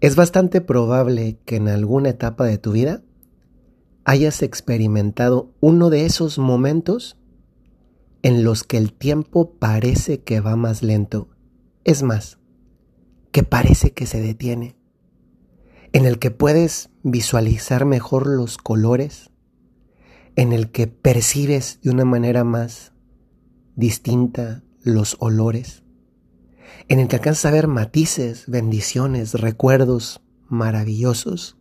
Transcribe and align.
Es 0.00 0.14
bastante 0.14 0.60
probable 0.60 1.38
que 1.44 1.56
en 1.56 1.68
alguna 1.68 2.10
etapa 2.10 2.44
de 2.44 2.56
tu 2.56 2.70
vida 2.70 3.02
hayas 4.04 4.42
experimentado 4.42 5.52
uno 5.60 5.90
de 5.90 6.06
esos 6.06 6.38
momentos 6.38 7.18
en 8.22 8.44
los 8.44 8.62
que 8.62 8.76
el 8.76 8.92
tiempo 8.92 9.54
parece 9.58 10.20
que 10.20 10.40
va 10.40 10.54
más 10.54 10.84
lento. 10.84 11.28
Es 11.84 12.04
más, 12.04 12.38
que 13.32 13.42
parece 13.42 13.92
que 13.92 14.06
se 14.06 14.20
detiene. 14.20 14.76
En 15.92 16.06
el 16.06 16.20
que 16.20 16.30
puedes 16.30 16.90
visualizar 17.02 17.84
mejor 17.84 18.28
los 18.28 18.56
colores. 18.56 19.30
En 20.36 20.52
el 20.52 20.70
que 20.70 20.86
percibes 20.86 21.80
de 21.82 21.90
una 21.90 22.04
manera 22.04 22.44
más 22.44 22.92
distinta 23.74 24.62
los 24.82 25.16
olores. 25.18 25.82
En 26.86 27.00
el 27.00 27.08
que 27.08 27.16
alcanzas 27.16 27.46
a 27.46 27.50
ver 27.50 27.66
matices, 27.66 28.44
bendiciones, 28.46 29.34
recuerdos 29.34 30.20
maravillosos. 30.48 31.56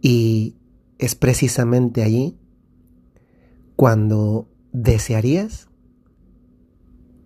Y 0.00 0.56
es 0.98 1.14
precisamente 1.14 2.02
allí 2.02 2.38
cuando 3.76 4.48
desearías 4.72 5.68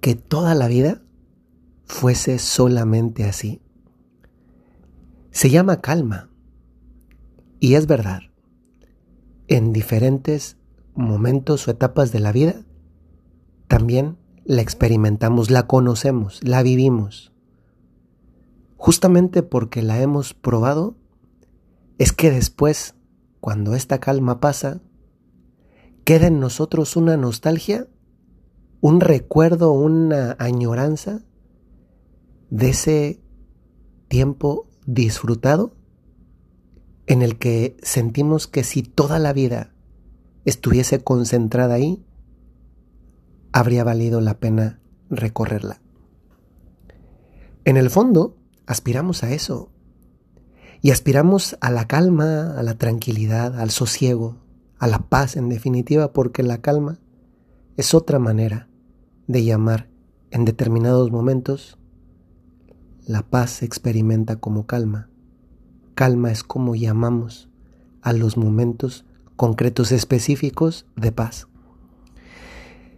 que 0.01 0.15
toda 0.15 0.55
la 0.55 0.69
vida 0.69 1.03
fuese 1.85 2.39
solamente 2.39 3.25
así. 3.25 3.63
Se 5.31 5.49
llama 5.49 5.81
calma. 5.81 6.31
Y 7.61 7.75
es 7.75 7.87
verdad. 7.87 8.21
En 9.47 9.73
diferentes 9.73 10.59
momentos 10.95 11.69
o 11.69 11.71
etapas 11.71 12.13
de 12.13 12.21
la 12.21 12.33
vida, 12.33 12.65
también 13.69 14.19
la 14.45 14.63
experimentamos, 14.63 15.51
la 15.51 15.67
conocemos, 15.67 16.41
la 16.43 16.63
vivimos. 16.63 17.33
Justamente 18.77 19.43
porque 19.43 19.83
la 19.83 20.01
hemos 20.01 20.35
probado, 20.35 20.97
es 21.99 22.13
que 22.13 22.31
después, 22.31 22.95
cuando 23.41 23.75
esta 23.75 24.01
calma 24.01 24.41
pasa, 24.41 24.81
queda 26.05 26.27
en 26.27 26.41
nosotros 26.41 26.97
una 26.97 27.17
nostalgia, 27.17 27.89
un 28.81 29.01
recuerdo, 29.01 29.73
una 29.73 30.37
añoranza 30.41 31.23
de 32.51 32.71
ese 32.71 33.23
tiempo 34.09 34.69
disfrutado 34.85 35.77
en 37.07 37.23
el 37.23 37.39
que 37.39 37.77
sentimos 37.83 38.47
que 38.47 38.65
si 38.65 38.83
toda 38.83 39.19
la 39.19 39.33
vida 39.33 39.73
estuviese 40.45 41.03
concentrada 41.03 41.75
ahí, 41.75 42.05
habría 43.53 43.85
valido 43.85 44.21
la 44.21 44.39
pena 44.39 44.81
recorrerla. 45.11 45.81
En 47.65 47.77
el 47.77 47.91
fondo, 47.91 48.37
aspiramos 48.67 49.23
a 49.23 49.33
eso. 49.33 49.71
Y 50.81 50.91
aspiramos 50.91 51.57
a 51.61 51.71
la 51.71 51.87
calma, 51.87 52.59
a 52.59 52.63
la 52.63 52.77
tranquilidad, 52.77 53.61
al 53.61 53.71
sosiego, 53.71 54.39
a 54.79 54.89
la 54.89 54.99
paz 54.99 55.37
en 55.37 55.49
definitiva, 55.49 56.13
porque 56.13 56.43
la 56.43 56.61
calma 56.61 56.99
es 57.77 57.95
otra 57.95 58.19
manera 58.19 58.69
de 59.29 59.45
llamar 59.45 59.89
en 60.33 60.45
determinados 60.45 61.13
momentos. 61.13 61.79
La 63.07 63.23
paz 63.23 63.51
se 63.51 63.65
experimenta 63.65 64.37
como 64.37 64.67
calma. 64.67 65.09
Calma 65.95 66.33
es 66.33 66.43
como 66.43 66.75
llamamos 66.75 67.49
a 68.01 68.13
los 68.13 68.37
momentos 68.37 69.05
concretos 69.37 69.93
específicos 69.93 70.87
de 70.97 71.13
paz. 71.13 71.47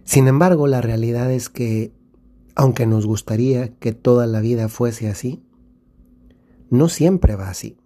Sin 0.05 0.27
embargo, 0.27 0.67
la 0.67 0.81
realidad 0.81 1.31
es 1.31 1.49
que, 1.49 1.91
aunque 2.55 2.85
nos 2.85 3.05
gustaría 3.05 3.73
que 3.79 3.91
toda 3.91 4.27
la 4.27 4.39
vida 4.39 4.69
fuese 4.69 5.09
así, 5.09 5.43
no 6.69 6.89
siempre 6.89 7.35
va 7.35 7.49
así. 7.49 7.77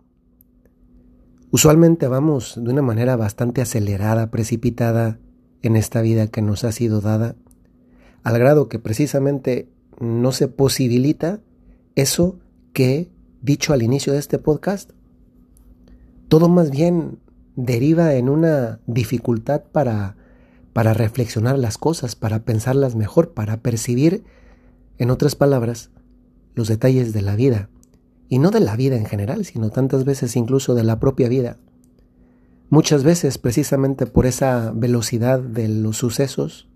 Usualmente 1.50 2.08
vamos 2.08 2.60
de 2.62 2.70
una 2.70 2.82
manera 2.82 3.16
bastante 3.16 3.62
acelerada, 3.62 4.30
precipitada 4.30 5.20
en 5.62 5.76
esta 5.76 6.02
vida 6.02 6.28
que 6.28 6.42
nos 6.42 6.64
ha 6.64 6.72
sido 6.72 7.02
dada, 7.02 7.36
al 8.22 8.38
grado 8.38 8.68
que 8.68 8.80
precisamente 8.80 9.70
no 10.00 10.32
se 10.34 10.48
posibilita 10.48 11.40
eso 11.96 12.38
que, 12.74 13.10
dicho 13.42 13.74
al 13.74 13.82
inicio 13.82 14.14
de 14.14 14.20
este 14.20 14.38
podcast, 14.40 14.92
todo 16.28 16.50
más 16.50 16.70
bien 16.70 17.20
deriva 17.56 18.14
en 18.14 18.30
una 18.30 18.82
dificultad 18.86 19.64
para 19.72 20.16
para 20.74 20.94
reflexionar 20.94 21.58
las 21.58 21.78
cosas, 21.78 22.16
para 22.16 22.44
pensarlas 22.44 22.96
mejor, 22.96 23.34
para 23.34 23.58
percibir, 23.58 24.24
en 24.98 25.12
otras 25.12 25.36
palabras, 25.36 25.92
los 26.56 26.68
detalles 26.68 27.14
de 27.14 27.22
la 27.22 27.36
vida. 27.36 27.70
Y 28.28 28.40
no 28.40 28.52
de 28.52 28.60
la 28.60 28.76
vida 28.76 28.96
en 28.96 29.06
general, 29.06 29.46
sino 29.46 29.70
tantas 29.72 30.06
veces 30.06 30.36
incluso 30.36 30.76
de 30.76 30.84
la 30.84 31.00
propia 31.00 31.30
vida. 31.30 31.58
Muchas 32.70 33.04
veces, 33.04 33.40
precisamente 33.40 34.06
por 34.06 34.28
esa 34.28 34.72
velocidad 34.76 35.40
de 35.40 35.68
los 35.68 35.98
sucesos, 35.98 36.70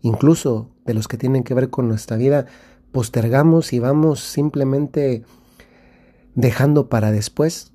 incluso 0.00 0.70
de 0.84 0.94
los 0.94 1.08
que 1.08 1.16
tienen 1.16 1.42
que 1.42 1.54
ver 1.54 1.70
con 1.70 1.88
nuestra 1.88 2.16
vida, 2.16 2.46
postergamos 2.92 3.72
y 3.72 3.80
vamos 3.80 4.20
simplemente 4.20 5.24
dejando 6.34 6.88
para 6.88 7.10
después 7.10 7.71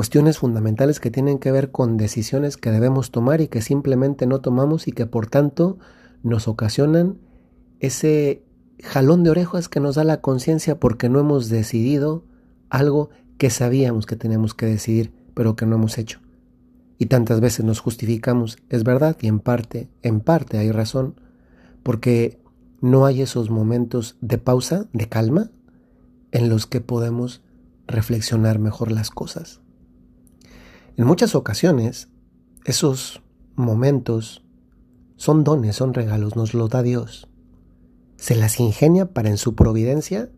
cuestiones 0.00 0.38
fundamentales 0.38 0.98
que 0.98 1.10
tienen 1.10 1.38
que 1.38 1.52
ver 1.52 1.72
con 1.72 1.98
decisiones 1.98 2.56
que 2.56 2.70
debemos 2.70 3.10
tomar 3.10 3.42
y 3.42 3.48
que 3.48 3.60
simplemente 3.60 4.24
no 4.24 4.40
tomamos 4.40 4.88
y 4.88 4.92
que 4.92 5.04
por 5.04 5.26
tanto 5.26 5.78
nos 6.22 6.48
ocasionan 6.48 7.18
ese 7.80 8.42
jalón 8.82 9.24
de 9.24 9.28
orejas 9.28 9.68
que 9.68 9.78
nos 9.78 9.96
da 9.96 10.04
la 10.04 10.22
conciencia 10.22 10.80
porque 10.80 11.10
no 11.10 11.20
hemos 11.20 11.50
decidido 11.50 12.24
algo 12.70 13.10
que 13.36 13.50
sabíamos 13.50 14.06
que 14.06 14.16
teníamos 14.16 14.54
que 14.54 14.64
decidir, 14.64 15.12
pero 15.34 15.54
que 15.54 15.66
no 15.66 15.76
hemos 15.76 15.98
hecho. 15.98 16.20
Y 16.96 17.04
tantas 17.04 17.42
veces 17.42 17.66
nos 17.66 17.80
justificamos, 17.80 18.56
es 18.70 18.84
verdad, 18.84 19.18
y 19.20 19.26
en 19.26 19.38
parte, 19.38 19.90
en 20.00 20.20
parte 20.20 20.56
hay 20.56 20.70
razón, 20.72 21.20
porque 21.82 22.40
no 22.80 23.04
hay 23.04 23.20
esos 23.20 23.50
momentos 23.50 24.16
de 24.22 24.38
pausa, 24.38 24.86
de 24.94 25.10
calma, 25.10 25.50
en 26.32 26.48
los 26.48 26.64
que 26.64 26.80
podemos 26.80 27.42
reflexionar 27.86 28.58
mejor 28.58 28.90
las 28.92 29.10
cosas. 29.10 29.60
En 31.00 31.06
muchas 31.06 31.34
ocasiones, 31.34 32.10
esos 32.66 33.22
momentos 33.56 34.44
son 35.16 35.44
dones, 35.44 35.76
son 35.76 35.94
regalos, 35.94 36.36
nos 36.36 36.52
los 36.52 36.68
da 36.68 36.82
Dios. 36.82 37.26
Se 38.16 38.36
las 38.36 38.60
ingenia 38.60 39.06
para 39.14 39.30
en 39.30 39.38
su 39.38 39.54
providencia 39.54 40.30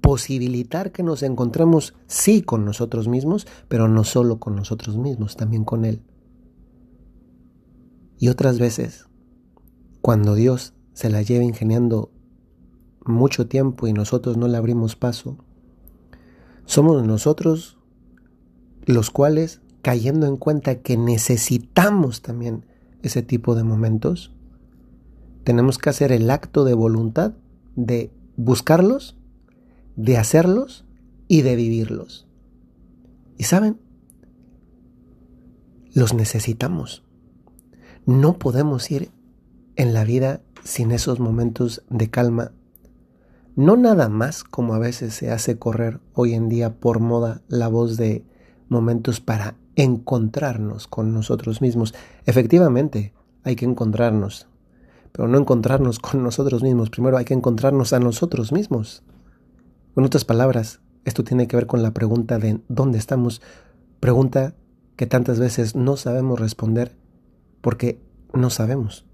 posibilitar 0.00 0.90
que 0.90 1.04
nos 1.04 1.22
encontremos 1.22 1.94
sí 2.08 2.42
con 2.42 2.64
nosotros 2.64 3.06
mismos, 3.06 3.46
pero 3.68 3.86
no 3.86 4.02
solo 4.02 4.40
con 4.40 4.56
nosotros 4.56 4.96
mismos, 4.96 5.36
también 5.36 5.62
con 5.62 5.84
Él. 5.84 6.02
Y 8.18 8.30
otras 8.30 8.58
veces, 8.58 9.06
cuando 10.02 10.34
Dios 10.34 10.74
se 10.92 11.08
la 11.08 11.22
lleva 11.22 11.44
ingeniando 11.44 12.10
mucho 13.06 13.46
tiempo 13.46 13.86
y 13.86 13.92
nosotros 13.92 14.36
no 14.36 14.48
le 14.48 14.56
abrimos 14.56 14.96
paso, 14.96 15.38
somos 16.64 17.06
nosotros 17.06 17.78
los 18.86 19.10
cuales 19.10 19.62
cayendo 19.82 20.26
en 20.26 20.36
cuenta 20.36 20.76
que 20.76 20.96
necesitamos 20.96 22.22
también 22.22 22.64
ese 23.02 23.22
tipo 23.22 23.54
de 23.54 23.64
momentos, 23.64 24.32
tenemos 25.44 25.78
que 25.78 25.90
hacer 25.90 26.12
el 26.12 26.30
acto 26.30 26.64
de 26.64 26.74
voluntad 26.74 27.32
de 27.76 28.12
buscarlos, 28.36 29.16
de 29.96 30.18
hacerlos 30.18 30.84
y 31.28 31.42
de 31.42 31.56
vivirlos. 31.56 32.26
Y 33.38 33.44
saben, 33.44 33.80
los 35.94 36.14
necesitamos. 36.14 37.04
No 38.06 38.38
podemos 38.38 38.90
ir 38.90 39.10
en 39.76 39.94
la 39.94 40.04
vida 40.04 40.42
sin 40.62 40.90
esos 40.90 41.20
momentos 41.20 41.82
de 41.88 42.10
calma. 42.10 42.52
No 43.56 43.76
nada 43.76 44.08
más 44.08 44.44
como 44.44 44.74
a 44.74 44.78
veces 44.78 45.14
se 45.14 45.30
hace 45.30 45.58
correr 45.58 46.00
hoy 46.14 46.34
en 46.34 46.48
día 46.48 46.78
por 46.78 47.00
moda 47.00 47.42
la 47.48 47.68
voz 47.68 47.96
de 47.96 48.24
momentos 48.68 49.20
para 49.20 49.56
encontrarnos 49.76 50.86
con 50.86 51.12
nosotros 51.12 51.60
mismos. 51.60 51.94
Efectivamente, 52.26 53.12
hay 53.44 53.56
que 53.56 53.64
encontrarnos, 53.64 54.48
pero 55.12 55.28
no 55.28 55.38
encontrarnos 55.38 55.98
con 55.98 56.22
nosotros 56.22 56.62
mismos. 56.62 56.90
Primero 56.90 57.16
hay 57.16 57.24
que 57.24 57.34
encontrarnos 57.34 57.92
a 57.92 58.00
nosotros 58.00 58.52
mismos. 58.52 59.02
En 59.96 60.04
otras 60.04 60.24
palabras, 60.24 60.80
esto 61.04 61.24
tiene 61.24 61.46
que 61.48 61.56
ver 61.56 61.66
con 61.66 61.82
la 61.82 61.92
pregunta 61.92 62.38
de 62.38 62.60
¿dónde 62.68 62.98
estamos? 62.98 63.42
Pregunta 64.00 64.54
que 64.96 65.06
tantas 65.06 65.38
veces 65.38 65.74
no 65.74 65.96
sabemos 65.96 66.38
responder 66.38 66.96
porque 67.60 68.00
no 68.34 68.50
sabemos 68.50 69.06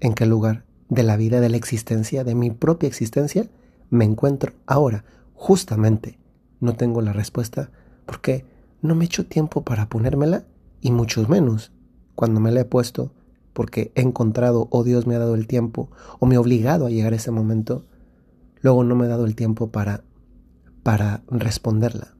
en 0.00 0.14
qué 0.14 0.26
lugar 0.26 0.64
de 0.88 1.02
la 1.04 1.16
vida, 1.16 1.40
de 1.40 1.48
la 1.48 1.56
existencia, 1.56 2.24
de 2.24 2.34
mi 2.34 2.50
propia 2.50 2.88
existencia, 2.88 3.48
me 3.90 4.04
encuentro 4.04 4.52
ahora. 4.66 5.04
Justamente 5.34 6.18
no 6.58 6.74
tengo 6.74 7.00
la 7.00 7.12
respuesta 7.12 7.70
porque 8.06 8.44
no 8.82 8.94
me 8.94 9.04
echo 9.04 9.26
tiempo 9.26 9.62
para 9.62 9.88
ponérmela 9.88 10.44
y 10.80 10.90
mucho 10.90 11.26
menos 11.28 11.72
cuando 12.14 12.40
me 12.40 12.50
la 12.50 12.60
he 12.60 12.64
puesto 12.64 13.12
porque 13.52 13.92
he 13.94 14.00
encontrado 14.00 14.68
o 14.70 14.84
Dios 14.84 15.06
me 15.06 15.16
ha 15.16 15.18
dado 15.18 15.34
el 15.34 15.46
tiempo 15.46 15.90
o 16.18 16.26
me 16.26 16.36
ha 16.36 16.40
obligado 16.40 16.86
a 16.86 16.90
llegar 16.90 17.12
a 17.12 17.16
ese 17.16 17.30
momento, 17.30 17.84
luego 18.60 18.84
no 18.84 18.94
me 18.94 19.06
he 19.06 19.08
dado 19.08 19.24
el 19.24 19.34
tiempo 19.34 19.70
para 19.70 20.04
para 20.82 21.22
responderla. 21.28 22.14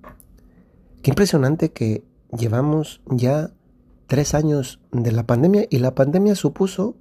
Qué 1.02 1.10
impresionante 1.10 1.72
que 1.72 2.04
llevamos 2.36 3.00
ya 3.06 3.50
tres 4.06 4.34
años 4.34 4.80
de 4.92 5.12
la 5.12 5.26
pandemia 5.26 5.66
y 5.70 5.78
la 5.78 5.94
pandemia 5.94 6.34
supuso, 6.34 6.96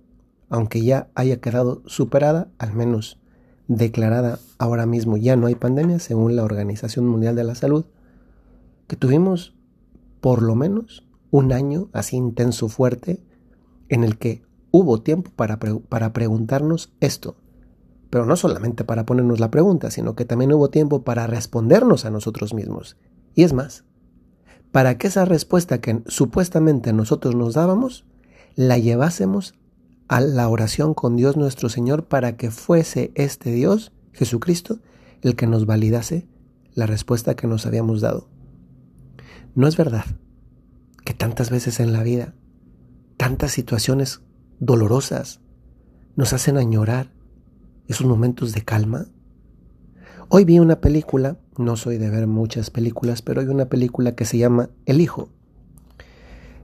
aunque 0.49 0.81
ya 0.81 1.09
haya 1.15 1.41
quedado 1.41 1.81
superada, 1.85 2.49
al 2.57 2.73
menos 2.73 3.19
declarada 3.67 4.39
ahora 4.57 4.85
mismo 4.85 5.17
ya 5.17 5.35
no 5.35 5.47
hay 5.47 5.55
pandemia 5.55 5.99
según 5.99 6.35
la 6.35 6.43
Organización 6.43 7.07
Mundial 7.07 7.35
de 7.35 7.43
la 7.43 7.55
Salud, 7.55 7.85
que 8.89 8.95
tuvimos 8.95 9.55
por 10.19 10.41
lo 10.41 10.55
menos 10.55 11.07
un 11.29 11.53
año 11.53 11.89
así 11.93 12.17
intenso, 12.17 12.67
fuerte, 12.69 13.23
en 13.87 14.03
el 14.03 14.17
que 14.17 14.41
hubo 14.71 15.01
tiempo 15.03 15.31
para, 15.35 15.59
para 15.59 16.11
preguntarnos 16.11 16.91
esto. 16.99 17.37
Pero 18.09 18.25
no 18.25 18.35
solamente 18.35 18.83
para 18.83 19.05
ponernos 19.05 19.39
la 19.39 19.51
pregunta, 19.51 19.91
sino 19.91 20.15
que 20.15 20.25
también 20.25 20.51
hubo 20.53 20.71
tiempo 20.71 21.03
para 21.03 21.27
respondernos 21.27 22.05
a 22.05 22.09
nosotros 22.09 22.55
mismos. 22.55 22.97
Y 23.35 23.43
es 23.43 23.53
más, 23.53 23.85
para 24.71 24.97
que 24.97 25.05
esa 25.05 25.23
respuesta 25.23 25.79
que 25.81 26.01
supuestamente 26.07 26.91
nosotros 26.91 27.35
nos 27.35 27.53
dábamos, 27.53 28.05
la 28.55 28.79
llevásemos 28.79 29.53
a 30.07 30.19
la 30.19 30.49
oración 30.49 30.95
con 30.95 31.15
Dios 31.15 31.37
nuestro 31.37 31.69
Señor 31.69 32.05
para 32.05 32.37
que 32.37 32.49
fuese 32.49 33.11
este 33.13 33.51
Dios, 33.51 33.91
Jesucristo, 34.13 34.79
el 35.21 35.35
que 35.35 35.45
nos 35.45 35.67
validase 35.67 36.27
la 36.73 36.87
respuesta 36.87 37.35
que 37.35 37.45
nos 37.45 37.67
habíamos 37.67 38.01
dado. 38.01 38.38
No 39.55 39.67
es 39.67 39.77
verdad 39.77 40.05
que 41.05 41.13
tantas 41.13 41.49
veces 41.49 41.79
en 41.79 41.93
la 41.93 42.03
vida, 42.03 42.33
tantas 43.17 43.51
situaciones 43.51 44.21
dolorosas 44.59 45.41
nos 46.15 46.33
hacen 46.33 46.57
añorar 46.57 47.11
esos 47.87 48.05
momentos 48.05 48.53
de 48.53 48.63
calma. 48.63 49.07
Hoy 50.29 50.45
vi 50.45 50.59
una 50.59 50.79
película, 50.79 51.39
no 51.57 51.75
soy 51.75 51.97
de 51.97 52.09
ver 52.09 52.27
muchas 52.27 52.69
películas, 52.69 53.21
pero 53.21 53.41
hay 53.41 53.47
una 53.47 53.65
película 53.65 54.15
que 54.15 54.25
se 54.25 54.37
llama 54.37 54.69
El 54.85 55.01
Hijo. 55.01 55.29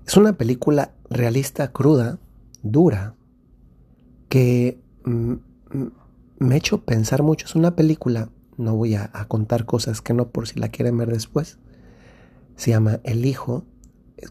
Es 0.06 0.18
una 0.18 0.34
película 0.34 0.94
realista, 1.10 1.72
cruda, 1.72 2.20
dura, 2.62 3.16
que 4.30 4.80
mm, 5.04 5.32
mm, 5.32 5.92
me 6.40 6.56
ha 6.56 6.58
hecho 6.58 6.84
pensar 6.84 7.24
mucho. 7.24 7.48
Es 7.48 7.56
una 7.56 7.76
película, 7.76 8.30
no 8.58 8.76
voy 8.76 8.96
a, 8.96 9.10
contar 9.28 9.66
cosas 9.66 10.02
que 10.02 10.14
no 10.14 10.30
por 10.30 10.48
si 10.48 10.60
la 10.60 10.70
quieren 10.70 10.98
ver 10.98 11.10
después. 11.10 11.58
Se 12.56 12.72
llama 12.72 13.00
El 13.04 13.26
Hijo, 13.26 13.66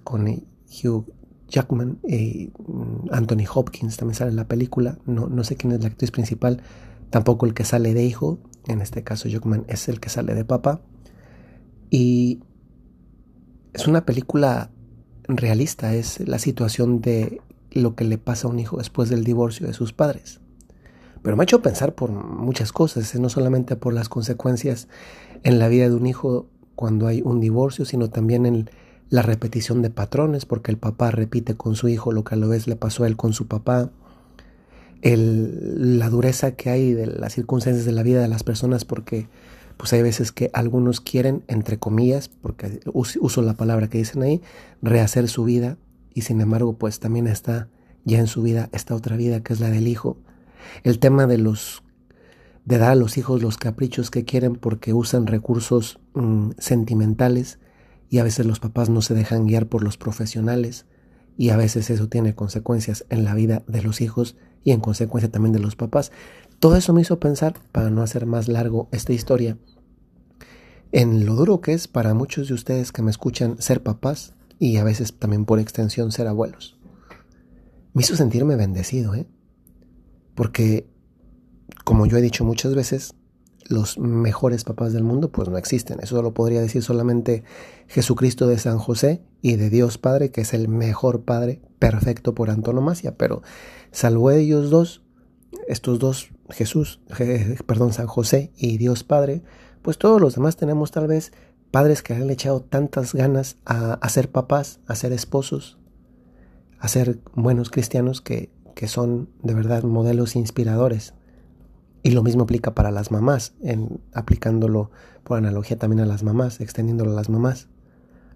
con 0.03 0.27
Hugh 0.27 1.07
Jackman 1.49 1.99
y 2.03 2.51
mm, 2.67 3.13
Anthony 3.13 3.45
Hopkins 3.53 3.97
también 3.97 4.17
sale 4.17 4.31
en 4.31 4.37
la 4.37 4.49
película. 4.49 4.99
No, 5.07 5.29
no 5.29 5.45
sé 5.45 5.57
quién 5.57 5.73
es 5.73 5.81
la 5.81 5.89
actriz 5.89 6.11
principal, 6.11 6.63
tampoco 7.11 7.47
el 7.47 7.55
que 7.55 7.65
sale 7.65 7.95
de 7.95 8.05
hijo. 8.05 8.39
En 8.67 8.81
este 8.81 9.05
caso, 9.05 9.29
Jackman 9.29 9.65
es 9.69 9.89
el 9.89 10.01
que 10.01 10.09
sale 10.09 10.35
de 10.35 10.45
papá. 10.45 10.81
Y 11.91 12.41
es 13.73 13.87
una 13.87 14.05
película 14.05 14.71
realista, 15.29 15.95
es 15.95 16.27
la 16.27 16.39
situación 16.39 17.01
de 17.01 17.41
lo 17.71 17.95
que 17.95 18.05
le 18.05 18.19
pasa 18.19 18.47
a 18.47 18.51
un 18.51 18.59
hijo 18.59 18.79
después 18.79 19.09
del 19.09 19.25
divorcio 19.25 19.67
de 19.67 19.75
sus 19.75 19.93
padres. 19.93 20.41
Pero 21.23 21.37
me 21.37 21.43
ha 21.43 21.45
hecho 21.45 21.63
pensar 21.63 21.95
por 21.95 22.11
muchas 22.11 22.73
cosas, 22.73 23.15
no 23.19 23.29
solamente 23.29 23.77
por 23.77 23.95
las 23.95 24.09
consecuencias 24.09 24.89
en 25.43 25.59
la 25.59 25.69
vida 25.69 25.89
de 25.89 25.95
un 25.95 26.07
hijo 26.07 26.49
cuando 26.75 27.07
hay 27.07 27.23
un 27.23 27.41
divorcio, 27.41 27.85
sino 27.85 28.11
también 28.11 28.47
en 28.47 28.71
la 29.11 29.23
repetición 29.23 29.83
de 29.83 29.91
patrones, 29.91 30.47
porque 30.47 30.71
el 30.71 30.79
papá 30.79 31.11
repite 31.11 31.55
con 31.55 31.77
su 31.77 31.89
hijo 31.89 32.13
lo 32.13 32.25
que 32.25 32.35
a 32.35 32.39
lo 32.39 32.49
vez 32.49 32.67
le 32.67 32.77
pasó 32.77 33.05
a 33.05 33.07
él 33.07 33.17
con 33.17 33.33
su 33.33 33.47
papá, 33.47 33.91
el, 35.03 35.99
la 35.99 36.09
dureza 36.09 36.53
que 36.53 36.71
hay 36.71 36.95
de 36.95 37.07
las 37.07 37.35
circunstancias 37.35 37.85
de 37.85 37.93
la 37.93 38.03
vida 38.03 38.23
de 38.23 38.29
las 38.29 38.43
personas, 38.43 38.85
porque 38.85 39.29
pues 39.77 39.93
hay 39.93 40.03
veces 40.03 40.33
que 40.33 40.51
algunos 40.53 41.01
quieren, 41.01 41.45
entre 41.49 41.79
comillas, 41.79 42.29
porque 42.29 42.81
uso 42.93 43.43
la 43.43 43.55
palabra 43.55 43.89
que 43.89 43.99
dicen 43.99 44.23
ahí, 44.23 44.41
rehacer 44.83 45.29
su 45.29 45.45
vida 45.45 45.77
y 46.13 46.23
sin 46.23 46.41
embargo 46.41 46.79
pues 46.79 47.01
también 47.01 47.27
está 47.27 47.69
ya 48.05 48.19
en 48.19 48.27
su 48.27 48.43
vida 48.43 48.69
esta 48.73 48.95
otra 48.95 49.17
vida 49.17 49.43
que 49.43 49.53
es 49.53 49.61
la 49.61 49.71
del 49.71 49.89
hijo. 49.89 50.17
El 50.83 50.99
tema 50.99 51.27
de 51.27 51.39
los 51.39 51.84
de 52.65 52.79
dar 52.79 52.93
a 52.93 52.97
los 52.97 53.19
hijos 53.19 53.43
los 53.43 53.59
caprichos 53.59 54.11
que 54.11 54.25
quieren 54.25 54.57
porque 54.57 54.93
usan 54.93 55.27
recursos 55.27 56.01
mm, 56.15 56.51
sentimentales 56.59 57.59
y 58.09 58.19
a 58.19 58.25
veces 58.25 58.47
los 58.47 58.61
papás 58.61 58.91
no 58.91 59.03
se 59.03 59.15
dejan 59.15 59.47
guiar 59.47 59.67
por 59.67 59.83
los 59.83 59.97
profesionales 59.97 60.87
y 61.37 61.51
a 61.51 61.57
veces 61.57 61.91
eso 61.91 62.09
tiene 62.09 62.35
consecuencias 62.35 63.05
en 63.11 63.25
la 63.25 63.35
vida 63.35 63.63
de 63.67 63.83
los 63.83 64.01
hijos 64.01 64.37
y 64.63 64.71
en 64.71 64.81
consecuencia 64.81 65.31
también 65.31 65.53
de 65.53 65.59
los 65.59 65.77
papás. 65.77 66.13
Todo 66.59 66.77
eso 66.77 66.93
me 66.93 67.03
hizo 67.03 67.21
pensar, 67.21 67.55
para 67.73 67.91
no 67.91 68.03
hacer 68.03 68.25
más 68.25 68.49
largo 68.49 68.89
esta 68.93 69.13
historia, 69.13 69.59
en 70.93 71.27
lo 71.27 71.35
duro 71.35 71.61
que 71.61 71.73
es 71.73 71.89
para 71.89 72.15
muchos 72.15 72.49
de 72.49 72.55
ustedes 72.55 72.93
que 72.93 73.03
me 73.03 73.11
escuchan 73.11 73.61
ser 73.61 73.83
papás 73.83 74.35
y 74.59 74.77
a 74.77 74.85
veces 74.85 75.19
también 75.19 75.45
por 75.45 75.59
extensión 75.59 76.13
ser 76.13 76.29
abuelos. 76.29 76.79
Me 77.93 78.03
hizo 78.03 78.17
sentirme 78.17 78.57
bendecido, 78.57 79.15
¿eh? 79.15 79.27
Porque, 80.35 80.89
como 81.85 82.07
yo 82.07 82.17
he 82.17 82.23
dicho 82.23 82.45
muchas 82.45 82.75
veces, 82.75 83.15
los 83.69 83.99
mejores 83.99 84.65
papás 84.65 84.93
del 84.93 85.05
mundo 85.05 85.31
pues 85.31 85.49
no 85.49 85.57
existen. 85.57 85.99
Eso 86.01 86.21
lo 86.23 86.35
podría 86.35 86.61
decir 86.61 86.83
solamente 86.83 87.45
Jesucristo 87.89 88.47
de 88.47 88.59
San 88.59 88.79
José 88.79 89.23
y 89.41 89.57
de 89.57 89.71
Dios 89.71 89.99
Padre, 89.99 90.31
que 90.31 90.43
es 90.43 90.55
el 90.55 90.69
mejor 90.69 91.23
Padre 91.23 91.61
perfecto 91.79 92.35
por 92.35 92.51
antonomasia. 92.51 93.17
Pero 93.17 93.43
salvo 93.91 94.31
ellos 94.31 94.71
dos, 94.71 95.03
estos 95.69 95.99
dos, 95.99 96.31
Jesús, 96.51 97.01
perdón, 97.67 97.93
San 97.93 98.07
José 98.07 98.53
y 98.57 98.77
Dios 98.77 99.05
Padre, 99.05 99.43
pues 99.83 99.99
todos 99.99 100.21
los 100.21 100.35
demás 100.35 100.57
tenemos 100.57 100.91
tal 100.91 101.07
vez 101.07 101.33
padres 101.71 102.03
que 102.03 102.15
han 102.15 102.31
echado 102.31 102.61
tantas 102.61 103.15
ganas 103.15 103.57
a, 103.65 104.09
ser 104.09 104.31
papás, 104.31 104.81
a 104.87 104.95
ser 104.95 105.13
esposos, 105.13 105.79
a 106.79 106.89
ser 106.89 107.19
buenos 107.35 107.69
cristianos 107.69 108.21
que, 108.21 108.51
que 108.75 108.87
son 108.87 109.29
de 109.43 109.55
verdad 109.55 109.83
modelos 109.83 110.37
inspiradores. 110.37 111.15
Y 112.05 112.11
lo 112.11 112.23
mismo 112.23 112.43
aplica 112.43 112.75
para 112.75 112.91
las 112.91 113.11
mamás, 113.11 113.55
en, 113.63 113.99
aplicándolo 114.13 114.91
por 115.25 115.39
analogía 115.39 115.79
también 115.79 116.01
a 116.01 116.07
las 116.07 116.23
mamás, 116.23 116.61
extendiéndolo 116.61 117.13
a 117.13 117.15
las 117.15 117.31
mamás. 117.31 117.69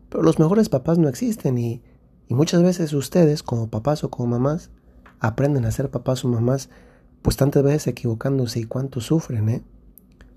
Pero 0.08 0.22
los 0.22 0.38
mejores 0.38 0.70
papás 0.70 0.96
no 0.96 1.06
existen 1.06 1.58
y, 1.58 1.82
y 2.28 2.34
muchas 2.34 2.62
veces 2.62 2.94
ustedes, 2.94 3.42
como 3.42 3.68
papás 3.68 4.02
o 4.04 4.10
como 4.10 4.38
mamás, 4.38 4.70
aprenden 5.20 5.66
a 5.66 5.70
ser 5.70 5.90
papás 5.90 6.24
o 6.24 6.28
mamás, 6.28 6.70
pues 7.20 7.36
tantas 7.36 7.62
veces 7.62 7.88
equivocándose 7.88 8.60
y 8.60 8.64
cuánto 8.64 9.02
sufren, 9.02 9.50
¿eh? 9.50 9.62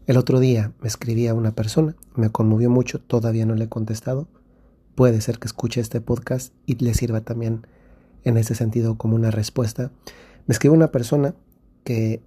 El 0.08 0.18
otro 0.18 0.42
día 0.42 0.74
me 0.82 0.90
escribía 0.90 1.34
una 1.34 1.56
persona, 1.56 1.96
me 2.16 2.32
conmovió 2.32 2.70
mucho, 2.70 3.00
todavía 3.00 3.46
no 3.46 3.56
le 3.56 3.66
he 3.66 3.70
contestado. 3.70 4.28
Puede 4.94 5.22
ser 5.22 5.40
que 5.40 5.48
escuche 5.48 5.80
este 5.80 6.02
podcast 6.02 6.54
y 6.66 6.76
le 6.84 6.94
sirva 6.96 7.22
también 7.22 7.66
en 8.26 8.36
ese 8.36 8.56
sentido 8.56 8.98
como 8.98 9.16
una 9.16 9.32
respuesta. 9.32 9.94
Me 10.48 10.54
escribió 10.54 10.76
una 10.76 10.92
persona 10.92 11.34
que 11.86 12.22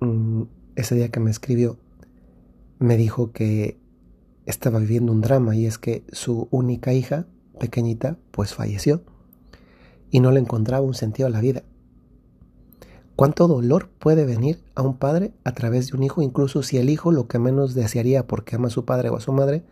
mm, 0.00 0.42
ese 0.76 0.94
día 0.94 1.10
que 1.10 1.20
me 1.20 1.30
escribió 1.30 1.78
me 2.78 2.96
dijo 2.96 3.32
que 3.32 3.78
estaba 4.44 4.78
viviendo 4.78 5.12
un 5.12 5.20
drama 5.20 5.56
y 5.56 5.66
es 5.66 5.78
que 5.78 6.04
su 6.12 6.48
única 6.50 6.92
hija, 6.92 7.26
pequeñita, 7.58 8.18
pues 8.30 8.54
falleció 8.54 9.02
y 10.10 10.20
no 10.20 10.30
le 10.30 10.40
encontraba 10.40 10.84
un 10.86 10.94
sentido 10.94 11.26
a 11.26 11.30
la 11.30 11.40
vida. 11.40 11.62
¿Cuánto 13.16 13.48
dolor 13.48 13.88
puede 13.98 14.26
venir 14.26 14.62
a 14.74 14.82
un 14.82 14.98
padre 14.98 15.32
a 15.42 15.52
través 15.52 15.88
de 15.88 15.96
un 15.96 16.02
hijo, 16.02 16.20
incluso 16.20 16.62
si 16.62 16.76
el 16.76 16.90
hijo 16.90 17.12
lo 17.12 17.28
que 17.28 17.38
menos 17.38 17.74
desearía 17.74 18.26
porque 18.26 18.56
ama 18.56 18.68
a 18.68 18.70
su 18.70 18.84
padre 18.84 19.08
o 19.08 19.16
a 19.16 19.20
su 19.20 19.32
madre 19.32 19.64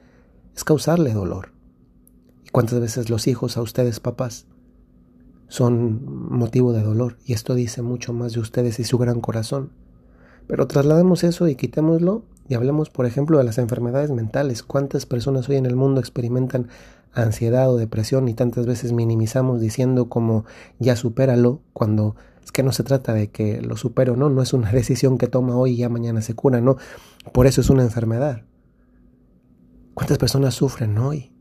es 0.57 0.65
causarle 0.65 1.13
dolor? 1.13 1.53
¿Y 2.45 2.49
cuántas 2.49 2.81
veces 2.81 3.11
los 3.11 3.27
hijos 3.27 3.59
a 3.59 3.63
ustedes, 3.63 4.01
papás, 4.01 4.47
son 5.49 6.31
motivo 6.31 6.73
de 6.73 6.83
dolor? 6.83 7.19
Y 7.27 7.35
esto 7.35 7.55
dice 7.55 7.83
mucho 7.83 8.15
más 8.15 8.33
de 8.33 8.41
ustedes 8.41 8.81
y 8.81 8.85
su 8.85 8.97
gran 8.97 9.21
corazón. 9.21 9.73
Pero 10.47 10.67
traslademos 10.67 11.25
eso 11.25 11.49
y 11.49 11.57
quitémoslo 11.57 12.25
y 12.49 12.55
hablemos, 12.55 12.91
por 12.91 13.07
ejemplo, 13.07 13.39
de 13.39 13.45
las 13.45 13.59
enfermedades 13.59 14.11
mentales. 14.11 14.63
¿Cuántas 14.63 15.07
personas 15.07 15.49
hoy 15.49 15.57
en 15.57 15.67
el 15.67 15.77
mundo 15.77 16.01
experimentan 16.01 16.69
ansiedad 17.13 17.71
o 17.71 17.77
depresión 17.77 18.29
y 18.29 18.35
tantas 18.35 18.67
veces 18.67 18.93
minimizamos 18.93 19.61
diciendo 19.61 20.09
como 20.09 20.45
ya 20.79 20.97
supéralo 20.97 21.61
cuando 21.73 22.17
es 22.43 22.53
que 22.53 22.63
no 22.63 22.73
se 22.73 22.83
trata 22.83 23.15
de 23.15 23.31
que 23.31 23.63
lo 23.63 23.77
supero, 23.77 24.17
no, 24.17 24.29
no 24.29 24.43
es 24.43 24.53
una 24.53 24.71
decisión 24.73 25.17
que 25.17 25.27
toma 25.27 25.57
hoy 25.57 25.73
y 25.73 25.77
ya 25.79 25.89
mañana 25.89 26.21
se 26.21 26.35
cura, 26.35 26.61
no. 26.61 26.77
Por 27.33 27.47
eso 27.47 27.61
es 27.61 27.71
una 27.71 27.83
enfermedad. 27.83 28.43
¿Cuántas 29.95 30.19
personas 30.19 30.55
sufren 30.55 30.99
hoy? 30.99 31.33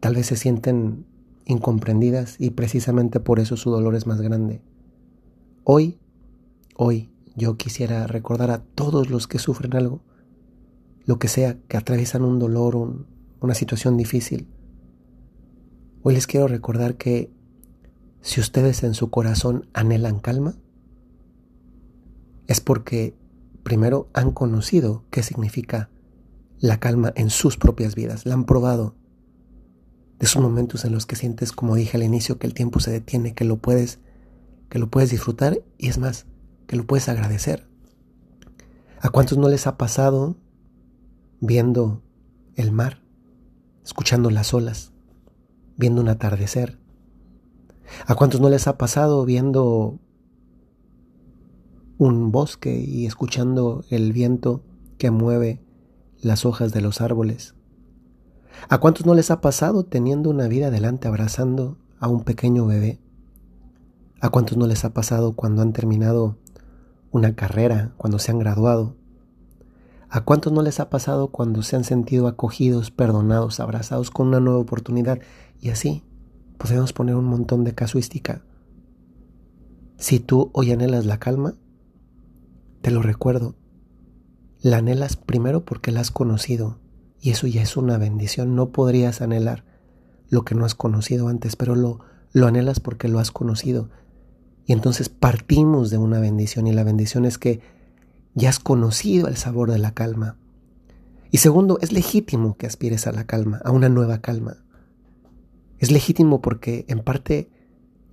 Tal 0.00 0.14
vez 0.14 0.26
se 0.26 0.36
sienten 0.36 1.06
incomprendidas 1.44 2.36
y 2.38 2.50
precisamente 2.50 3.20
por 3.20 3.40
eso 3.40 3.56
su 3.56 3.70
dolor 3.70 3.94
es 3.94 4.06
más 4.06 4.20
grande. 4.20 4.60
Hoy, 5.64 5.98
hoy, 6.76 7.10
yo 7.38 7.56
quisiera 7.56 8.06
recordar 8.06 8.50
a 8.50 8.62
todos 8.62 9.08
los 9.08 9.26
que 9.26 9.38
sufren 9.38 9.74
algo, 9.76 10.02
lo 11.04 11.18
que 11.18 11.28
sea, 11.28 11.56
que 11.68 11.76
atraviesan 11.76 12.22
un 12.22 12.38
dolor, 12.38 13.06
una 13.40 13.54
situación 13.54 13.96
difícil. 13.96 14.48
Hoy 16.02 16.14
les 16.14 16.26
quiero 16.26 16.48
recordar 16.48 16.96
que 16.96 17.32
si 18.20 18.40
ustedes 18.40 18.82
en 18.82 18.94
su 18.94 19.08
corazón 19.08 19.68
anhelan 19.72 20.18
calma, 20.18 20.56
es 22.46 22.60
porque 22.60 23.16
primero 23.62 24.10
han 24.14 24.32
conocido 24.32 25.04
qué 25.10 25.22
significa 25.22 25.90
la 26.58 26.80
calma 26.80 27.12
en 27.14 27.30
sus 27.30 27.56
propias 27.56 27.94
vidas, 27.94 28.26
la 28.26 28.34
han 28.34 28.44
probado. 28.44 28.96
De 30.18 30.26
esos 30.26 30.42
momentos 30.42 30.84
en 30.84 30.92
los 30.92 31.06
que 31.06 31.14
sientes, 31.14 31.52
como 31.52 31.76
dije 31.76 31.96
al 31.96 32.02
inicio, 32.02 32.38
que 32.38 32.48
el 32.48 32.54
tiempo 32.54 32.80
se 32.80 32.90
detiene, 32.90 33.34
que 33.34 33.44
lo 33.44 33.58
puedes, 33.58 34.00
que 34.68 34.80
lo 34.80 34.90
puedes 34.90 35.10
disfrutar 35.10 35.62
y 35.78 35.88
es 35.88 35.98
más, 35.98 36.26
que 36.68 36.76
lo 36.76 36.86
puedes 36.86 37.08
agradecer. 37.08 37.66
¿A 39.00 39.08
cuántos 39.08 39.38
no 39.38 39.48
les 39.48 39.66
ha 39.66 39.78
pasado 39.78 40.36
viendo 41.40 42.02
el 42.54 42.70
mar, 42.70 43.02
escuchando 43.84 44.30
las 44.30 44.52
olas, 44.52 44.92
viendo 45.76 46.02
un 46.02 46.08
atardecer? 46.08 46.78
¿A 48.06 48.14
cuántos 48.14 48.40
no 48.40 48.50
les 48.50 48.68
ha 48.68 48.76
pasado 48.76 49.24
viendo 49.24 49.98
un 51.96 52.30
bosque 52.30 52.78
y 52.78 53.06
escuchando 53.06 53.84
el 53.88 54.12
viento 54.12 54.62
que 54.98 55.10
mueve 55.10 55.64
las 56.20 56.44
hojas 56.44 56.70
de 56.72 56.82
los 56.82 57.00
árboles? 57.00 57.54
¿A 58.68 58.76
cuántos 58.78 59.06
no 59.06 59.14
les 59.14 59.30
ha 59.30 59.40
pasado 59.40 59.86
teniendo 59.86 60.28
una 60.28 60.48
vida 60.48 60.66
adelante 60.66 61.08
abrazando 61.08 61.78
a 61.98 62.08
un 62.08 62.24
pequeño 62.24 62.66
bebé? 62.66 63.00
¿A 64.20 64.28
cuántos 64.28 64.58
no 64.58 64.66
les 64.66 64.84
ha 64.84 64.92
pasado 64.92 65.34
cuando 65.34 65.62
han 65.62 65.72
terminado 65.72 66.36
una 67.10 67.34
carrera, 67.34 67.92
cuando 67.96 68.18
se 68.18 68.30
han 68.30 68.38
graduado? 68.38 68.96
¿A 70.10 70.22
cuántos 70.22 70.52
no 70.52 70.62
les 70.62 70.80
ha 70.80 70.88
pasado 70.88 71.28
cuando 71.28 71.62
se 71.62 71.76
han 71.76 71.84
sentido 71.84 72.28
acogidos, 72.28 72.90
perdonados, 72.90 73.60
abrazados 73.60 74.10
con 74.10 74.28
una 74.28 74.40
nueva 74.40 74.58
oportunidad? 74.58 75.20
Y 75.60 75.70
así 75.70 76.02
podemos 76.56 76.92
poner 76.92 77.14
un 77.14 77.26
montón 77.26 77.64
de 77.64 77.74
casuística. 77.74 78.42
Si 79.98 80.20
tú 80.20 80.50
hoy 80.54 80.72
anhelas 80.72 81.04
la 81.06 81.18
calma, 81.18 81.54
te 82.80 82.90
lo 82.90 83.02
recuerdo, 83.02 83.54
la 84.60 84.78
anhelas 84.78 85.16
primero 85.16 85.64
porque 85.64 85.92
la 85.92 86.00
has 86.00 86.10
conocido 86.10 86.78
y 87.20 87.30
eso 87.30 87.46
ya 87.46 87.62
es 87.62 87.76
una 87.76 87.98
bendición. 87.98 88.54
No 88.54 88.70
podrías 88.70 89.20
anhelar 89.20 89.64
lo 90.30 90.44
que 90.44 90.54
no 90.54 90.64
has 90.64 90.74
conocido 90.74 91.28
antes, 91.28 91.56
pero 91.56 91.74
lo, 91.74 92.00
lo 92.32 92.46
anhelas 92.46 92.80
porque 92.80 93.08
lo 93.08 93.18
has 93.18 93.30
conocido. 93.30 93.90
Y 94.68 94.74
entonces 94.74 95.08
partimos 95.08 95.88
de 95.88 95.96
una 95.96 96.20
bendición 96.20 96.66
y 96.66 96.72
la 96.72 96.84
bendición 96.84 97.24
es 97.24 97.38
que 97.38 97.62
ya 98.34 98.50
has 98.50 98.58
conocido 98.58 99.26
el 99.26 99.38
sabor 99.38 99.72
de 99.72 99.78
la 99.78 99.94
calma. 99.94 100.36
Y 101.30 101.38
segundo, 101.38 101.78
es 101.80 101.90
legítimo 101.90 102.54
que 102.58 102.66
aspires 102.66 103.06
a 103.06 103.12
la 103.12 103.24
calma, 103.24 103.62
a 103.64 103.70
una 103.70 103.88
nueva 103.88 104.20
calma. 104.20 104.58
Es 105.78 105.90
legítimo 105.90 106.42
porque 106.42 106.84
en 106.88 107.00
parte 107.00 107.48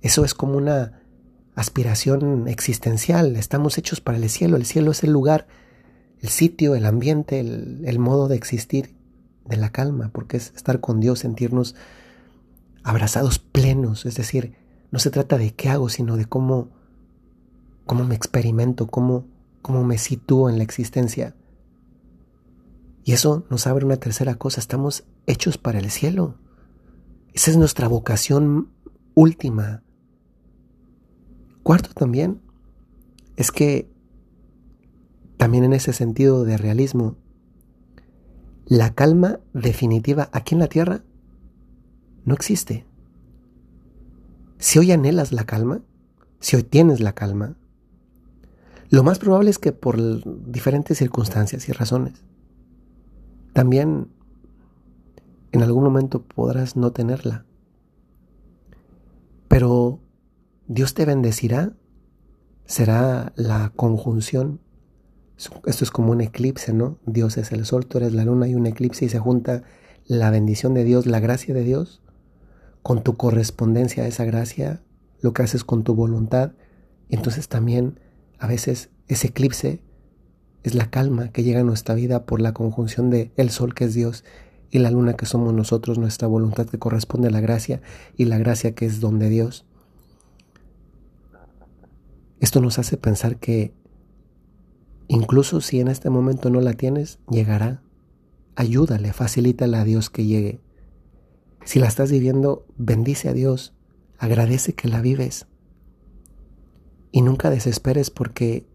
eso 0.00 0.24
es 0.24 0.32
como 0.32 0.56
una 0.56 1.02
aspiración 1.56 2.48
existencial. 2.48 3.36
Estamos 3.36 3.76
hechos 3.76 4.00
para 4.00 4.16
el 4.16 4.30
cielo. 4.30 4.56
El 4.56 4.64
cielo 4.64 4.92
es 4.92 5.04
el 5.04 5.12
lugar, 5.12 5.46
el 6.22 6.30
sitio, 6.30 6.74
el 6.74 6.86
ambiente, 6.86 7.38
el, 7.38 7.82
el 7.84 7.98
modo 7.98 8.28
de 8.28 8.36
existir 8.36 8.94
de 9.44 9.58
la 9.58 9.72
calma, 9.72 10.08
porque 10.10 10.38
es 10.38 10.54
estar 10.56 10.80
con 10.80 11.00
Dios, 11.00 11.18
sentirnos 11.18 11.74
abrazados 12.82 13.38
plenos. 13.38 14.06
Es 14.06 14.14
decir, 14.14 14.54
no 14.90 14.98
se 14.98 15.10
trata 15.10 15.38
de 15.38 15.54
qué 15.54 15.68
hago, 15.68 15.88
sino 15.88 16.16
de 16.16 16.26
cómo, 16.26 16.70
cómo 17.84 18.04
me 18.04 18.14
experimento, 18.14 18.86
cómo, 18.86 19.26
cómo 19.62 19.84
me 19.84 19.98
sitúo 19.98 20.48
en 20.48 20.58
la 20.58 20.64
existencia. 20.64 21.34
Y 23.04 23.12
eso 23.12 23.46
nos 23.50 23.66
abre 23.66 23.84
una 23.84 23.96
tercera 23.96 24.34
cosa, 24.34 24.60
estamos 24.60 25.04
hechos 25.26 25.58
para 25.58 25.78
el 25.78 25.90
cielo. 25.90 26.36
Esa 27.32 27.50
es 27.50 27.56
nuestra 27.56 27.88
vocación 27.88 28.70
última. 29.14 29.82
Cuarto 31.62 31.90
también 31.94 32.40
es 33.36 33.50
que 33.50 33.90
también 35.36 35.64
en 35.64 35.72
ese 35.72 35.92
sentido 35.92 36.44
de 36.44 36.56
realismo, 36.56 37.16
la 38.66 38.94
calma 38.94 39.40
definitiva 39.52 40.28
aquí 40.32 40.54
en 40.54 40.60
la 40.60 40.68
tierra 40.68 41.04
no 42.24 42.34
existe. 42.34 42.86
Si 44.58 44.78
hoy 44.78 44.92
anhelas 44.92 45.32
la 45.32 45.44
calma, 45.44 45.82
si 46.40 46.56
hoy 46.56 46.62
tienes 46.62 47.00
la 47.00 47.14
calma, 47.14 47.56
lo 48.88 49.02
más 49.02 49.18
probable 49.18 49.50
es 49.50 49.58
que 49.58 49.72
por 49.72 49.98
diferentes 50.50 50.98
circunstancias 50.98 51.68
y 51.68 51.72
razones, 51.72 52.24
también 53.52 54.08
en 55.52 55.62
algún 55.62 55.84
momento 55.84 56.22
podrás 56.22 56.76
no 56.76 56.92
tenerla. 56.92 57.44
Pero 59.48 60.00
Dios 60.68 60.94
te 60.94 61.04
bendecirá, 61.04 61.72
será 62.64 63.32
la 63.36 63.72
conjunción. 63.74 64.60
Esto 65.66 65.84
es 65.84 65.90
como 65.90 66.12
un 66.12 66.20
eclipse, 66.20 66.72
¿no? 66.72 66.98
Dios 67.06 67.36
es 67.36 67.52
el 67.52 67.64
sol, 67.64 67.86
tú 67.86 67.98
eres 67.98 68.12
la 68.12 68.24
luna 68.24 68.48
y 68.48 68.54
un 68.54 68.66
eclipse 68.66 69.04
y 69.04 69.08
se 69.08 69.18
junta 69.18 69.62
la 70.06 70.30
bendición 70.30 70.74
de 70.74 70.84
Dios, 70.84 71.06
la 71.06 71.20
gracia 71.20 71.54
de 71.54 71.62
Dios, 71.62 72.02
con 72.86 73.02
tu 73.02 73.16
correspondencia 73.16 74.04
a 74.04 74.06
esa 74.06 74.24
gracia, 74.24 74.80
lo 75.20 75.32
que 75.32 75.42
haces 75.42 75.64
con 75.64 75.82
tu 75.82 75.96
voluntad. 75.96 76.52
Entonces 77.08 77.48
también 77.48 77.98
a 78.38 78.46
veces 78.46 78.90
ese 79.08 79.26
eclipse 79.26 79.82
es 80.62 80.76
la 80.76 80.88
calma 80.88 81.32
que 81.32 81.42
llega 81.42 81.62
a 81.62 81.64
nuestra 81.64 81.96
vida 81.96 82.26
por 82.26 82.40
la 82.40 82.54
conjunción 82.54 83.10
de 83.10 83.32
el 83.36 83.50
sol 83.50 83.74
que 83.74 83.86
es 83.86 83.94
Dios 83.94 84.22
y 84.70 84.78
la 84.78 84.92
luna 84.92 85.14
que 85.14 85.26
somos 85.26 85.52
nosotros, 85.52 85.98
nuestra 85.98 86.28
voluntad 86.28 86.66
que 86.66 86.78
corresponde 86.78 87.26
a 87.26 87.32
la 87.32 87.40
gracia 87.40 87.82
y 88.16 88.26
la 88.26 88.38
gracia 88.38 88.76
que 88.76 88.86
es 88.86 89.00
don 89.00 89.18
de 89.18 89.30
Dios. 89.30 89.64
Esto 92.38 92.60
nos 92.60 92.78
hace 92.78 92.96
pensar 92.96 93.38
que 93.38 93.74
incluso 95.08 95.60
si 95.60 95.80
en 95.80 95.88
este 95.88 96.08
momento 96.08 96.50
no 96.50 96.60
la 96.60 96.74
tienes, 96.74 97.18
llegará. 97.28 97.82
Ayúdale, 98.54 99.12
facilítale 99.12 99.76
a 99.76 99.82
Dios 99.82 100.08
que 100.08 100.24
llegue. 100.24 100.60
Si 101.66 101.80
la 101.80 101.88
estás 101.88 102.12
viviendo, 102.12 102.64
bendice 102.78 103.28
a 103.28 103.32
Dios, 103.32 103.74
agradece 104.18 104.74
que 104.74 104.86
la 104.86 105.00
vives. 105.00 105.48
Y 107.10 107.22
nunca 107.22 107.50
desesperes 107.50 108.10
porque 108.10 108.68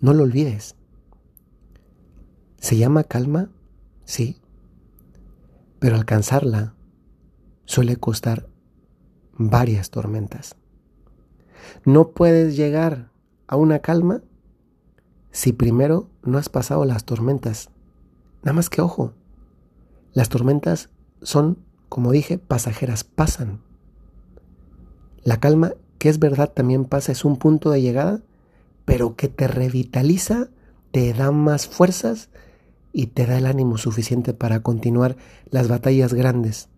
no 0.00 0.12
lo 0.12 0.24
olvides. 0.24 0.74
¿Se 2.58 2.76
llama 2.76 3.04
calma? 3.04 3.52
Sí. 4.04 4.40
Pero 5.78 5.94
alcanzarla 5.94 6.74
suele 7.66 7.94
costar 7.94 8.48
varias 9.34 9.90
tormentas. 9.90 10.56
No 11.84 12.10
puedes 12.10 12.56
llegar 12.56 13.12
a 13.46 13.54
una 13.54 13.78
calma 13.78 14.22
si 15.30 15.52
primero 15.52 16.10
no 16.24 16.36
has 16.36 16.48
pasado 16.48 16.84
las 16.84 17.04
tormentas. 17.04 17.70
Nada 18.42 18.54
más 18.54 18.70
que 18.70 18.82
ojo, 18.82 19.14
las 20.14 20.28
tormentas 20.28 20.90
son, 21.22 21.58
como 21.92 22.10
dije, 22.10 22.38
pasajeras, 22.38 23.04
pasan. 23.04 23.60
La 25.24 25.40
calma 25.40 25.74
que 25.98 26.08
es 26.08 26.18
verdad 26.18 26.50
también 26.50 26.86
pasa, 26.86 27.12
es 27.12 27.22
un 27.22 27.36
punto 27.36 27.68
de 27.68 27.82
llegada, 27.82 28.22
pero 28.86 29.14
que 29.14 29.28
te 29.28 29.46
revitaliza, 29.46 30.48
te 30.90 31.12
da 31.12 31.32
más 31.32 31.68
fuerzas 31.68 32.30
y 32.94 33.08
te 33.08 33.26
da 33.26 33.36
el 33.36 33.44
ánimo 33.44 33.76
suficiente 33.76 34.32
para 34.32 34.62
continuar 34.62 35.18
las 35.50 35.68
batallas 35.68 36.14
grandes 36.14 36.70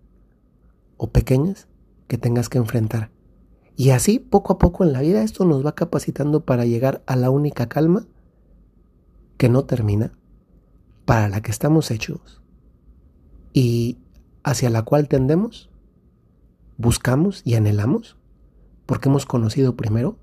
o 0.97 1.12
pequeñas 1.12 1.68
que 2.09 2.18
tengas 2.18 2.49
que 2.49 2.59
enfrentar. 2.59 3.12
Y 3.76 3.90
así, 3.90 4.18
poco 4.18 4.54
a 4.54 4.59
poco 4.59 4.83
en 4.83 4.92
la 4.92 5.00
vida, 5.00 5.23
esto 5.23 5.44
nos 5.44 5.64
va 5.64 5.76
capacitando 5.76 6.44
para 6.44 6.66
llegar 6.66 7.04
a 7.06 7.14
la 7.14 7.30
única 7.30 7.68
calma 7.68 8.09
que 9.37 9.49
no 9.49 9.64
termina, 9.64 10.18
para 11.04 11.28
la 11.28 11.40
que 11.40 11.52
estamos 11.52 11.92
hechos 11.92 12.42
y 13.54 13.99
hacia 14.44 14.70
la 14.70 14.82
cual 14.82 15.08
tendemos, 15.08 15.70
buscamos 16.76 17.42
y 17.44 17.54
anhelamos 17.54 18.16
porque 18.86 19.08
hemos 19.08 19.26
conocido 19.26 19.74
primero 19.76 20.18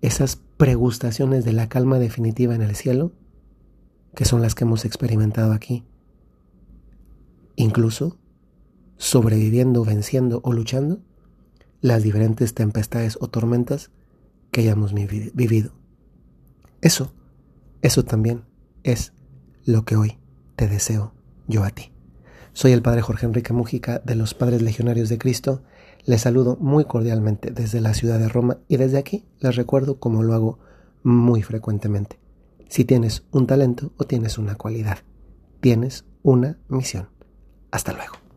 esas 0.00 0.36
pregustaciones 0.56 1.44
de 1.44 1.52
la 1.52 1.68
calma 1.68 1.98
definitiva 1.98 2.54
en 2.54 2.62
el 2.62 2.74
cielo, 2.74 3.12
que 4.14 4.24
son 4.24 4.42
las 4.42 4.54
que 4.54 4.64
hemos 4.64 4.84
experimentado 4.84 5.52
aquí. 5.52 5.84
Incluso 7.56 8.18
sobreviviendo, 8.96 9.84
venciendo 9.84 10.40
o 10.42 10.52
luchando 10.52 11.00
las 11.80 12.02
diferentes 12.02 12.54
tempestades 12.54 13.18
o 13.20 13.28
tormentas 13.28 13.90
que 14.50 14.62
hayamos 14.62 14.94
vivido. 14.94 15.72
Eso, 16.80 17.12
eso 17.82 18.04
también 18.04 18.44
es 18.82 19.12
lo 19.64 19.84
que 19.84 19.96
hoy 19.96 20.18
te 20.56 20.68
deseo 20.68 21.12
yo 21.46 21.64
a 21.64 21.70
ti. 21.70 21.92
Soy 22.58 22.72
el 22.72 22.82
Padre 22.82 23.02
Jorge 23.02 23.24
Enrique 23.24 23.52
Mújica 23.52 24.02
de 24.04 24.16
los 24.16 24.34
Padres 24.34 24.62
Legionarios 24.62 25.08
de 25.08 25.16
Cristo 25.16 25.62
les 26.04 26.22
saludo 26.22 26.56
muy 26.56 26.86
cordialmente 26.86 27.52
desde 27.52 27.80
la 27.80 27.94
ciudad 27.94 28.18
de 28.18 28.28
Roma 28.28 28.58
y 28.66 28.78
desde 28.78 28.98
aquí 28.98 29.24
les 29.38 29.54
recuerdo 29.54 30.00
como 30.00 30.24
lo 30.24 30.34
hago 30.34 30.58
muy 31.04 31.44
frecuentemente. 31.44 32.18
Si 32.68 32.84
tienes 32.84 33.22
un 33.30 33.46
talento 33.46 33.92
o 33.96 34.06
tienes 34.06 34.38
una 34.38 34.56
cualidad, 34.56 34.98
tienes 35.60 36.04
una 36.24 36.58
misión. 36.66 37.10
Hasta 37.70 37.92
luego. 37.92 38.27